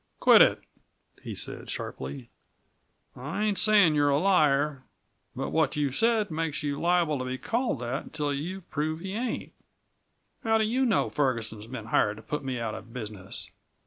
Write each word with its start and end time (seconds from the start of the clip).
"Quit 0.19 0.41
it!" 0.41 0.61
he 1.21 1.35
said 1.35 1.69
sharply. 1.69 2.31
"I 3.15 3.43
ain't 3.43 3.59
sayin' 3.59 3.93
you're 3.93 4.09
a 4.09 4.17
liar, 4.17 4.81
but 5.35 5.51
what 5.51 5.75
you've 5.75 5.95
said 5.95 6.31
makes 6.31 6.63
you 6.63 6.81
liable 6.81 7.19
to 7.19 7.25
be 7.25 7.37
called 7.37 7.81
that 7.81 8.05
until 8.05 8.33
you've 8.33 8.67
proved 8.71 9.05
you 9.05 9.15
ain't. 9.15 9.53
How 10.43 10.57
do 10.57 10.63
you 10.63 10.85
know 10.87 11.11
Ferguson's 11.11 11.67
been 11.67 11.85
hired 11.85 12.17
to 12.17 12.23
put 12.23 12.43
me 12.43 12.59
out 12.59 12.73
of 12.73 12.91
business?" 12.91 13.51